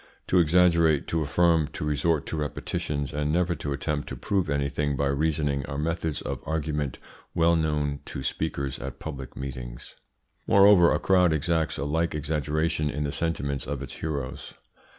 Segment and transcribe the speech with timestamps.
[0.29, 4.95] To exaggerate, to affirm, to resort to repetitions, and never to attempt to prove anything
[4.97, 6.97] by reasoning are methods of argument
[7.35, 9.93] well known to speakers at public meetings.
[10.47, 14.55] Moreover, a crowd exacts a like exaggeration in the sentiments of its heroes.